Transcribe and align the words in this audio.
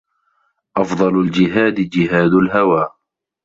أَفْضَلُ 0.77 1.19
الْجِهَادِ 1.19 1.73
جِهَادُ 1.75 2.33
الْهَوَى 2.33 2.89